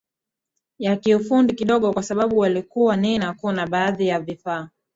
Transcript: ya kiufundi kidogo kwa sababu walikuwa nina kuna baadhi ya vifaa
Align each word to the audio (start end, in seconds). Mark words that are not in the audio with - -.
ya 0.79 0.95
kiufundi 0.95 1.53
kidogo 1.55 1.93
kwa 1.93 2.03
sababu 2.03 2.37
walikuwa 2.37 2.97
nina 2.97 3.33
kuna 3.33 3.67
baadhi 3.67 4.07
ya 4.07 4.19
vifaa 4.19 4.69